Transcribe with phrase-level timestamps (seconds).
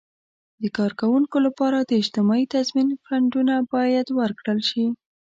[0.61, 4.85] د کارکوونکو لپاره د اجتماعي تضمین فنډونه باید ورکړل شي.